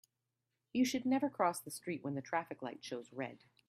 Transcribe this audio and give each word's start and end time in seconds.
You 0.73 0.83
should 0.83 1.05
never 1.05 1.29
cross 1.29 1.59
the 1.59 1.69
street 1.69 2.03
when 2.03 2.15
the 2.15 2.23
traffic 2.23 2.63
light 2.63 2.83
shows 2.83 3.13
red. 3.13 3.43